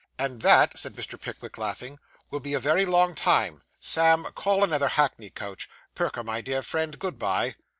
[0.17, 1.21] 'And that,' said Mr.
[1.21, 1.99] Pickwick, laughing,
[2.31, 3.61] 'will be a very long time.
[3.79, 5.69] Sam, call another hackney coach.
[5.93, 7.55] Perker, my dear friend, good bye.